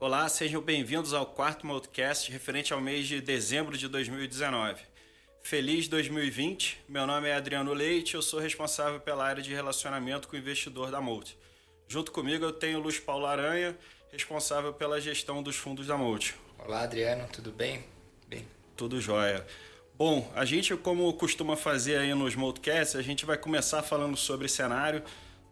[0.00, 4.80] Olá, sejam bem-vindos ao quarto Multicast referente ao mês de dezembro de 2019.
[5.42, 10.36] Feliz 2020, meu nome é Adriano Leite, eu sou responsável pela área de relacionamento com
[10.36, 11.36] o investidor da Multi.
[11.86, 13.76] Junto comigo eu tenho o Luiz Paulo Aranha,
[14.10, 16.34] responsável pela gestão dos fundos da Multi.
[16.58, 17.84] Olá, Adriano, tudo bem?
[18.26, 18.48] Bem.
[18.74, 19.46] Tudo jóia.
[19.94, 24.48] Bom, a gente, como costuma fazer aí nos Multicasts, a gente vai começar falando sobre
[24.48, 25.02] cenário,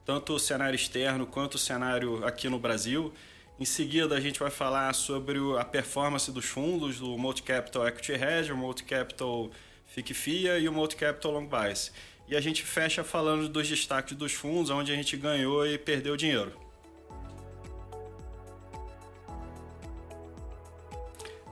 [0.07, 3.13] tanto o cenário externo quanto o cenário aqui no Brasil.
[3.61, 8.53] Em seguida, a gente vai falar sobre a performance dos fundos, do Multi-Capital Equity Hedge,
[8.53, 9.51] o Multi-Capital
[9.85, 11.91] FIC-FIA e o Multi-Capital Long Bias.
[12.29, 16.17] E a gente fecha falando dos destaques dos fundos, onde a gente ganhou e perdeu
[16.17, 16.53] dinheiro.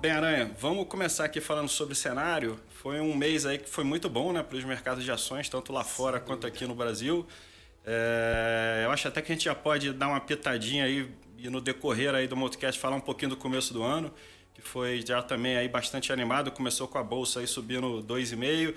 [0.00, 2.61] Bem, Aranha, vamos começar aqui falando sobre o cenário.
[2.69, 5.72] Foi um mês aí que foi muito bom né, para os mercados de ações, tanto
[5.72, 7.27] lá fora quanto aqui no Brasil.
[7.84, 11.61] É, eu acho até que a gente já pode dar uma pitadinha aí e no
[11.61, 14.12] decorrer aí do Multicast falar um pouquinho do começo do ano,
[14.55, 18.75] que foi já também aí bastante animado, começou com a bolsa aí subindo 2,5,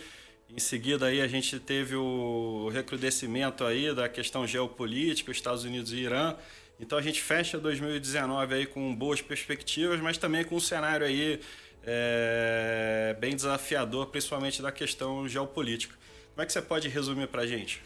[0.56, 5.98] em seguida aí a gente teve o recrudescimento aí da questão geopolítica, Estados Unidos e
[5.98, 6.36] Irã.
[6.80, 11.40] Então a gente fecha 2019 aí com boas perspectivas, mas também com um cenário aí
[11.84, 15.96] é, bem desafiador, principalmente da questão geopolítica.
[16.34, 17.82] Como é que você pode resumir para a gente?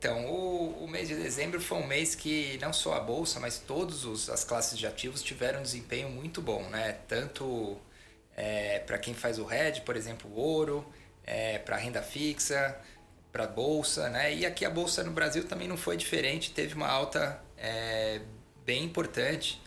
[0.00, 3.58] Então, o, o, mês de dezembro foi um mês que não só a bolsa, mas
[3.58, 6.96] todas as classes de ativos tiveram um desempenho muito bom, né?
[7.06, 7.76] Tanto
[8.34, 10.90] é, para quem faz o hedge, por exemplo, ouro,
[11.22, 12.80] é, para renda fixa,
[13.30, 14.34] para bolsa, né?
[14.34, 18.22] E aqui a bolsa no Brasil também não foi diferente, teve uma alta é,
[18.64, 19.60] bem importante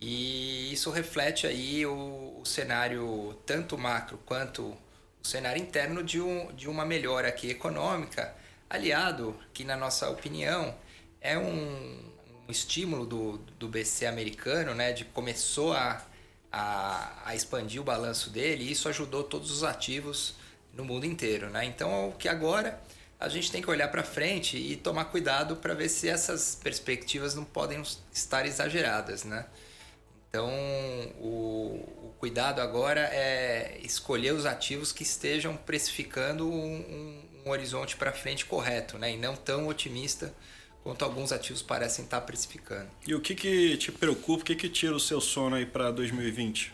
[0.00, 6.52] e isso reflete aí o, o cenário tanto macro quanto o cenário interno de, um,
[6.54, 10.74] de uma melhora aqui econômica aliado que, na nossa opinião,
[11.20, 12.12] é um,
[12.46, 16.04] um estímulo do, do BC americano, né, de começou a,
[16.52, 20.34] a, a expandir o balanço dele e isso ajudou todos os ativos
[20.72, 21.48] no mundo inteiro.
[21.50, 21.64] Né?
[21.64, 22.80] Então, o que agora
[23.18, 27.34] a gente tem que olhar para frente e tomar cuidado para ver se essas perspectivas
[27.34, 27.82] não podem
[28.12, 29.24] estar exageradas.
[29.24, 29.46] Né?
[30.28, 30.50] Então,
[31.20, 38.12] o, o, cuidado agora é escolher os ativos que estejam precificando um, um horizonte para
[38.12, 39.12] frente correto, né?
[39.12, 40.34] E não tão otimista
[40.82, 42.88] quanto alguns ativos parecem estar precificando.
[43.06, 45.90] E o que, que te preocupa, o que, que tira o seu sono aí para
[45.90, 46.72] 2020?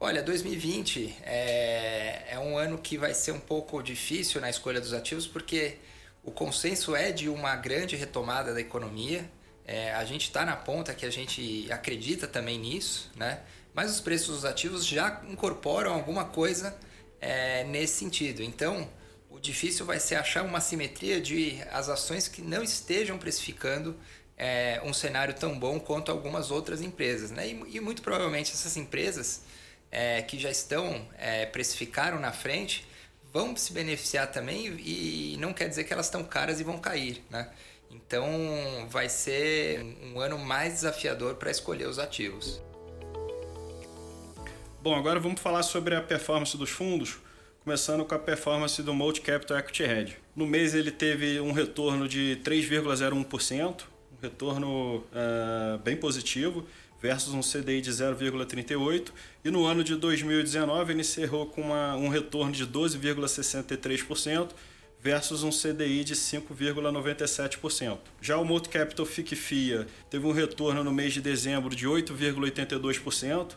[0.00, 4.92] Olha, 2020 é, é um ano que vai ser um pouco difícil na escolha dos
[4.92, 5.78] ativos, porque
[6.22, 9.28] o consenso é de uma grande retomada da economia.
[9.64, 13.40] É, a gente está na ponta que a gente acredita também nisso, né?
[13.78, 16.76] mas os preços dos ativos já incorporam alguma coisa
[17.20, 18.42] é, nesse sentido.
[18.42, 18.88] Então,
[19.38, 23.96] o difícil vai ser achar uma simetria de as ações que não estejam precificando
[24.36, 27.30] é, um cenário tão bom quanto algumas outras empresas.
[27.30, 27.48] Né?
[27.48, 29.42] E, e muito provavelmente essas empresas
[29.92, 32.84] é, que já estão, é, precificaram na frente,
[33.32, 37.22] vão se beneficiar também e não quer dizer que elas estão caras e vão cair.
[37.30, 37.48] Né?
[37.92, 38.28] Então
[38.90, 42.60] vai ser um ano mais desafiador para escolher os ativos.
[44.82, 47.18] Bom, agora vamos falar sobre a performance dos fundos
[47.64, 50.16] começando com a performance do Multi Capital Equity Hedge.
[50.34, 56.64] No mês ele teve um retorno de 3,01%, um retorno uh, bem positivo,
[57.00, 59.10] versus um CDI de 0,38%,
[59.44, 64.50] e no ano de 2019 ele encerrou com uma, um retorno de 12,63%,
[65.00, 67.98] versus um CDI de 5,97%.
[68.20, 73.52] Já o Multi Capital FIC-FIA teve um retorno no mês de dezembro de 8,82%,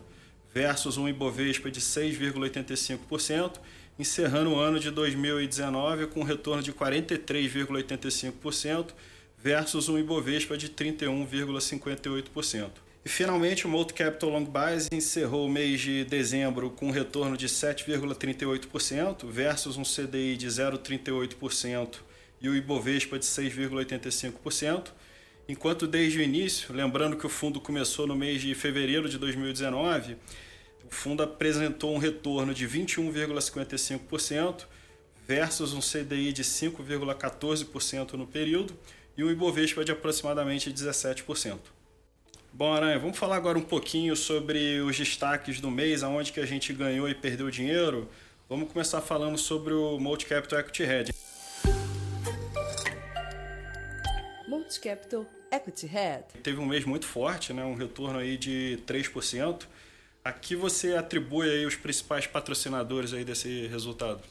[0.53, 3.53] versus um Ibovespa de 6,85%,
[4.01, 8.87] encerrando o ano de 2019 com um retorno de 43,85%
[9.37, 12.69] versus um Ibovespa de 31,58%.
[13.05, 17.37] E finalmente o Multi Capital Long Base encerrou o mês de dezembro com um retorno
[17.37, 21.99] de 7,38% versus um CDI de 0,38%
[22.41, 24.87] e o Ibovespa de 6,85%,
[25.47, 30.17] enquanto desde o início, lembrando que o fundo começou no mês de fevereiro de 2019,
[30.85, 34.65] o fundo apresentou um retorno de 21,55%
[35.27, 38.77] versus um CDI de 5,14% no período
[39.17, 41.59] e um Ibovespa de aproximadamente 17%.
[42.53, 46.45] Bom, Aranha, vamos falar agora um pouquinho sobre os destaques do mês, aonde que a
[46.45, 48.09] gente ganhou e perdeu dinheiro.
[48.49, 51.13] Vamos começar falando sobre o Multi Capital Equity Hedge.
[54.49, 56.41] Multi Capital Equity Hedge.
[56.43, 57.63] Teve um mês muito forte, né?
[57.63, 59.61] um retorno aí de 3%.
[60.23, 64.21] Aqui você atribui aí os principais patrocinadores aí desse resultado.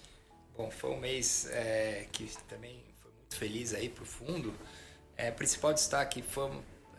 [0.57, 4.55] Bom, foi um mês é, que também foi muito feliz aí para o fundo.
[5.17, 6.51] É, principal destaque foi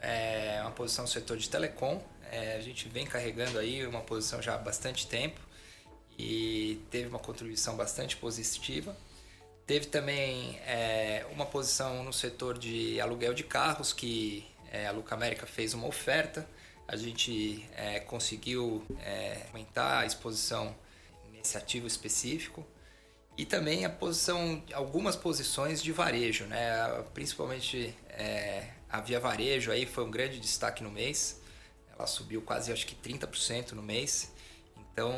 [0.01, 2.03] é, uma posição no setor de telecom.
[2.31, 5.39] é, a gente vem carregando aí uma posição já há bastante tempo
[6.17, 8.95] e teve uma contribuição bastante positiva.
[9.65, 15.15] Teve também é, uma posição no setor de aluguel de carros, que é, a Luca
[15.15, 16.47] América fez uma oferta.
[16.91, 20.75] A gente é, conseguiu é, aumentar a exposição
[21.31, 22.67] nesse ativo específico.
[23.37, 26.61] E também a posição, algumas posições de varejo, né?
[27.13, 31.39] principalmente é, a Via Varejo aí foi um grande destaque no mês.
[31.97, 34.29] Ela subiu quase acho que 30% no mês.
[34.75, 35.13] Então,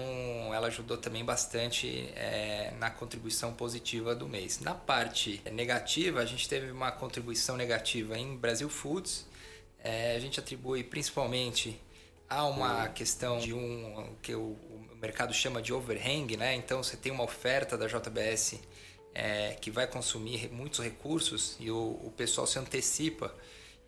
[0.53, 4.59] ela ajudou também bastante é, na contribuição positiva do mês.
[4.59, 9.25] Na parte negativa, a gente teve uma contribuição negativa em Brasil Foods.
[9.83, 11.79] É, a gente atribui principalmente
[12.29, 16.55] a uma questão de um que o, o mercado chama de overhang, né?
[16.55, 18.59] Então, você tem uma oferta da JBS
[19.13, 23.33] é, que vai consumir muitos recursos e o, o pessoal se antecipa.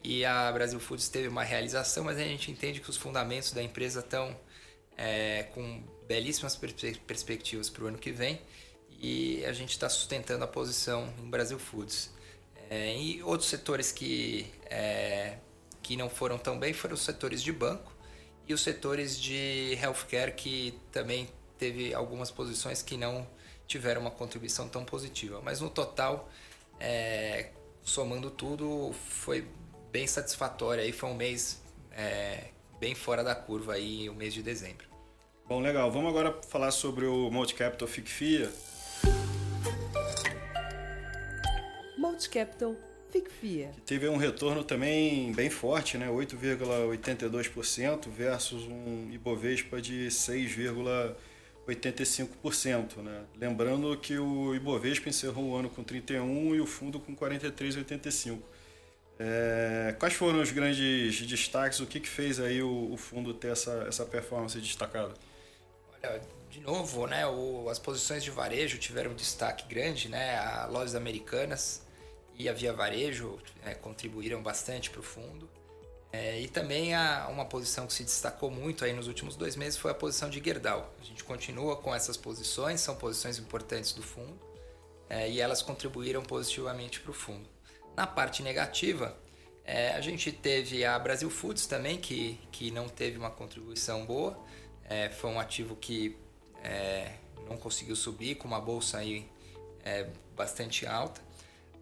[0.04, 3.64] E a Brasil Foods teve uma realização, mas a gente entende que os fundamentos da
[3.64, 4.38] empresa estão
[4.96, 8.40] é, com belíssimas perspectivas para o ano que vem
[9.02, 12.12] e a gente está sustentando a posição em Brasil Foods.
[12.70, 15.38] É, e outros setores que, é,
[15.86, 17.94] que não foram tão bem foram os setores de banco
[18.48, 21.30] e os setores de healthcare que também
[21.60, 23.28] teve algumas posições que não
[23.68, 25.42] tiveram uma contribuição tão positiva.
[25.44, 26.28] Mas no total,
[26.80, 27.52] é,
[27.84, 29.48] somando tudo, foi
[29.92, 30.82] bem satisfatório.
[30.84, 31.62] Aí foi um mês
[31.92, 32.46] é,
[32.80, 34.88] bem fora da curva aí o mês de dezembro.
[35.48, 35.92] Bom, legal.
[35.92, 38.52] Vamos agora falar sobre o Multicapital FICFIA.
[41.96, 42.76] Multicapital
[43.16, 43.72] FICFIA.
[43.74, 46.10] Que teve um retorno também bem forte, né?
[46.10, 53.24] 8,82% versus um Ibovespa de 6,85%, né?
[53.38, 58.40] Lembrando que o Ibovespa encerrou o ano com 31 e o fundo com 43,85%.
[59.18, 61.80] É, quais foram os grandes destaques?
[61.80, 65.14] O que, que fez aí o, o, fundo ter essa, essa performance destacada?
[66.04, 70.38] Olha, de novo, né, o, as posições de varejo tiveram um destaque grande, né?
[70.38, 71.85] A Lojas Americanas
[72.38, 75.50] e a Via Varejo é, contribuíram bastante para o fundo.
[76.12, 79.78] É, e também a, uma posição que se destacou muito aí nos últimos dois meses
[79.78, 80.94] foi a posição de Gerdau.
[81.02, 84.40] A gente continua com essas posições, são posições importantes do fundo
[85.10, 87.48] é, e elas contribuíram positivamente para o fundo.
[87.96, 89.18] Na parte negativa,
[89.64, 94.38] é, a gente teve a Brasil Foods também, que, que não teve uma contribuição boa.
[94.88, 96.18] É, foi um ativo que
[96.64, 97.14] é,
[97.50, 99.28] não conseguiu subir, com uma bolsa aí
[99.84, 101.25] é, bastante alta.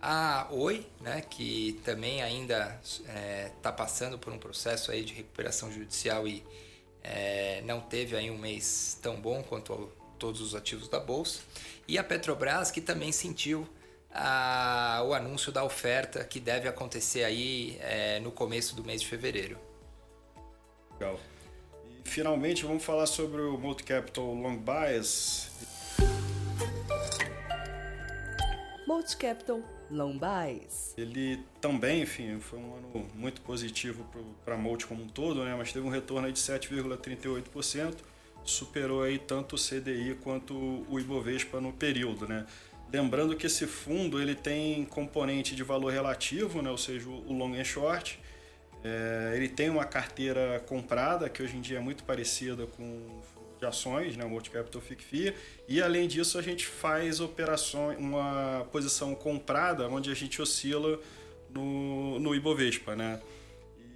[0.05, 5.71] A Oi, né, que também ainda está é, passando por um processo aí de recuperação
[5.71, 6.43] judicial e
[7.01, 9.89] é, não teve aí um mês tão bom quanto
[10.19, 11.39] todos os ativos da bolsa.
[11.87, 13.65] E a Petrobras, que também sentiu
[14.13, 19.07] a, o anúncio da oferta que deve acontecer aí é, no começo do mês de
[19.07, 19.57] fevereiro.
[20.99, 21.17] Legal.
[21.87, 25.49] E finalmente vamos falar sobre o Multicapital Long Bias.
[29.03, 29.61] Multicapital
[29.91, 30.93] Long Bias.
[30.97, 34.05] Ele também, enfim, foi um ano muito positivo
[34.45, 35.53] para a Multi como um todo, né?
[35.57, 37.97] mas teve um retorno de 7,38%,
[38.45, 40.55] superou aí tanto o CDI quanto
[40.89, 42.45] o Ibovespa no período, né?
[42.91, 46.69] Lembrando que esse fundo ele tem componente de valor relativo, né?
[46.69, 48.19] ou seja, o long and short.
[48.83, 53.21] É, ele tem uma carteira comprada, que hoje em dia é muito parecida com
[53.63, 54.25] de ações, né?
[54.25, 55.33] o Multicapital FICFIA.
[55.67, 60.99] E além disso, a gente faz operações, uma posição comprada, onde a gente oscila
[61.49, 62.95] no, no Ibovespa.
[62.95, 63.21] Né?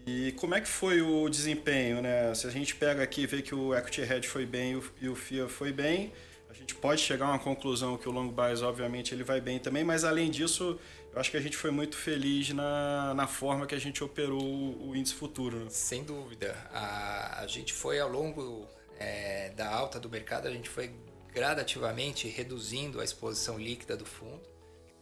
[0.05, 2.01] E como é que foi o desempenho?
[2.01, 2.33] Né?
[2.33, 5.15] Se a gente pega aqui e vê que o Equity Hedge foi bem e o
[5.15, 6.13] FIA foi bem,
[6.49, 9.59] a gente pode chegar a uma conclusão que o long bias, obviamente, ele vai bem
[9.59, 10.79] também, mas além disso,
[11.13, 14.41] eu acho que a gente foi muito feliz na, na forma que a gente operou
[14.41, 15.57] o, índice futuro.
[15.57, 15.69] Né?
[15.69, 16.55] Sem dúvida.
[16.73, 18.67] A, a gente foi ao longo
[18.99, 20.91] é, da alta do mercado, a gente foi
[21.33, 24.41] gradativamente reduzindo a exposição líquida do fundo.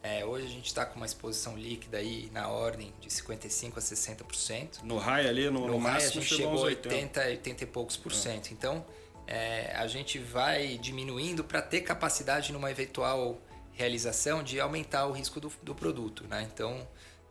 [0.02, 3.80] É, hoje a gente está com uma exposição líquida aí na ordem de 55% a
[3.80, 4.82] 60%.
[4.82, 7.96] No high ali, no, no, no high, a gente chegou a 80, 80 e poucos
[7.96, 8.50] por cento.
[8.50, 8.52] É.
[8.52, 8.86] Então,
[9.26, 13.40] é, a gente vai diminuindo para ter capacidade numa eventual
[13.72, 16.24] realização de aumentar o risco do, do produto.
[16.28, 16.48] Né?
[16.52, 16.86] Então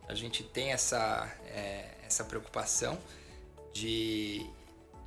[0.08, 2.98] a gente tem essa, é, essa preocupação
[3.72, 4.46] de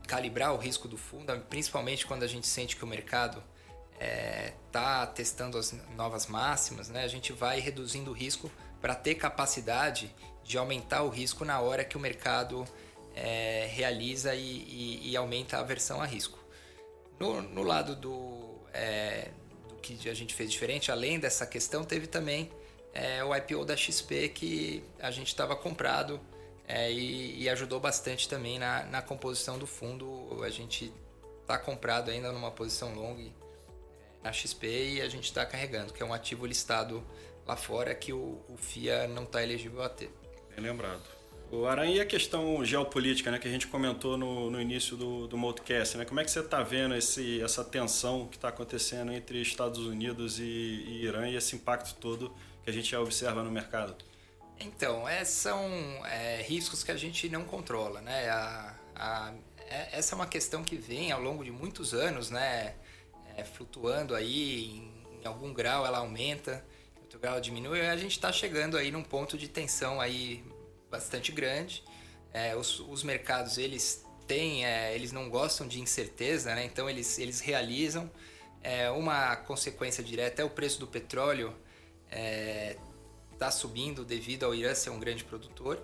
[0.09, 3.43] calibrar o risco do fundo, principalmente quando a gente sente que o mercado
[4.65, 7.03] está é, testando as novas máximas, né?
[7.03, 8.51] a gente vai reduzindo o risco
[8.81, 10.11] para ter capacidade
[10.43, 12.65] de aumentar o risco na hora que o mercado
[13.15, 16.39] é, realiza e, e, e aumenta a aversão a risco.
[17.19, 19.27] No, no lado do, é,
[19.67, 22.49] do que a gente fez diferente, além dessa questão, teve também
[22.95, 26.19] é, o IPO da XP que a gente estava comprado
[26.69, 30.43] é, e, e, ajudou bastante também na, na composição do fundo.
[30.43, 30.93] A gente
[31.41, 33.31] está comprado ainda numa posição longa é,
[34.23, 37.03] na XP e a gente está carregando, que é um ativo listado
[37.47, 40.11] lá fora que o, o FIA não está elegível a ter.
[40.55, 41.01] Bem lembrado.
[41.51, 45.27] O Aranha e a questão geopolítica, né, que a gente comentou no, no início do,
[45.27, 46.05] do né?
[46.05, 50.37] Como é que você está vendo esse, essa tensão que está acontecendo entre Estados Unidos
[50.37, 52.31] e, e Irã e esse impacto todo
[52.63, 53.95] que a gente já observa no mercado?
[54.59, 55.65] Então, é, são
[56.05, 58.29] é, riscos que a gente não controla, né?
[58.29, 59.33] A, a,
[59.69, 62.75] é, essa é uma questão que vem ao longo de muitos anos, né?
[63.37, 66.65] É, flutuando aí, em, em, algum grau ela aumenta,
[66.97, 70.43] em outro grau diminui, e a gente está chegando aí num ponto de tensão aí
[70.91, 71.83] bastante grande.
[72.33, 76.65] É, os, os, mercados, eles têm, é, eles não gostam de incerteza, né?
[76.65, 78.11] Então eles, eles realizam.
[78.97, 81.55] uma consequência direta é o preço do petróleo,
[83.39, 85.81] está subindo devido ao Irã ser um grande produtor,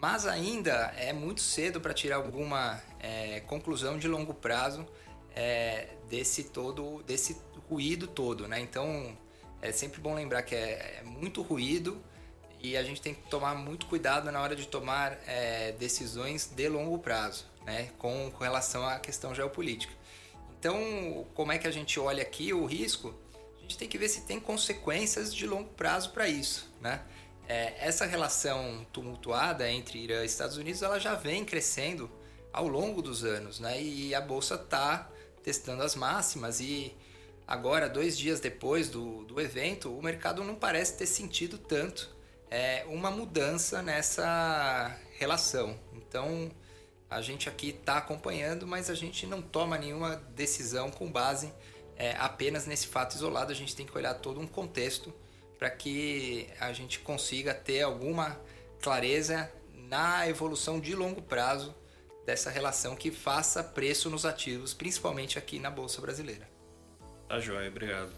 [0.00, 4.86] mas ainda é muito cedo para tirar alguma é, conclusão de longo prazo
[5.34, 7.36] é, desse todo, desse
[7.68, 8.58] ruído todo, né?
[8.60, 9.16] Então
[9.60, 12.02] é sempre bom lembrar que é, é, muito ruído
[12.62, 16.66] e a gente tem que tomar muito cuidado na hora de tomar é, decisões de
[16.66, 17.90] longo prazo, né?
[17.98, 19.92] Com, com relação à questão geopolítica.
[20.58, 23.14] Então, como é que a gente olha aqui o risco?
[23.66, 27.02] Gente tem que ver se tem consequências de longo prazo para isso, né?
[27.48, 32.10] É, essa relação tumultuada entre Irã e Estados Unidos ela já vem crescendo
[32.52, 33.80] ao longo dos anos, né?
[33.80, 35.10] E a bolsa está
[35.42, 36.96] testando as máximas e
[37.46, 42.16] agora dois dias depois do, do evento o mercado não parece ter sentido tanto
[42.50, 45.78] é, uma mudança nessa relação.
[45.92, 46.50] Então
[47.08, 51.52] a gente aqui está acompanhando, mas a gente não toma nenhuma decisão com base
[51.96, 55.12] é, apenas nesse fato isolado, a gente tem que olhar todo um contexto
[55.58, 58.38] para que a gente consiga ter alguma
[58.82, 59.50] clareza
[59.88, 61.74] na evolução de longo prazo
[62.26, 66.48] dessa relação que faça preço nos ativos, principalmente aqui na Bolsa Brasileira.
[67.28, 68.12] Tá joia, obrigado.